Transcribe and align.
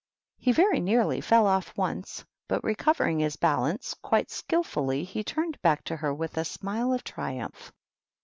He 0.39 0.51
very 0.51 0.79
nearly 0.79 1.21
fell 1.21 1.45
off 1.45 1.77
once, 1.77 2.25
but 2.47 2.63
recovering 2.63 3.19
his 3.19 3.35
balance 3.35 3.93
quite 4.01 4.31
skilfully, 4.31 5.03
he 5.03 5.23
turned 5.23 5.61
back 5.61 5.83
to 5.83 5.95
her 5.97 6.11
with 6.11 6.39
a 6.39 6.43
smile 6.43 6.91
of 6.91 7.03
triumph. 7.03 7.71